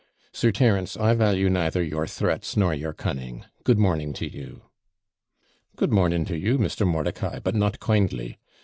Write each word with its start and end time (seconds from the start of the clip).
'Sir 0.33 0.51
Terence, 0.51 0.97
I 0.97 1.13
value 1.13 1.47
neither 1.47 1.83
your 1.83 2.07
threats 2.07 2.57
nor 2.57 2.73
your 2.73 2.91
cunning. 2.91 3.45
Good 3.63 3.77
morning 3.77 4.13
to 4.13 4.27
you.' 4.27 4.63
'Good 5.75 5.91
morning 5.91 6.25
to 6.25 6.35
you, 6.35 6.57
Mr. 6.57 6.87
Mordicai 6.87 7.37
but 7.37 7.53
not 7.53 7.79
kindly! 7.79 8.39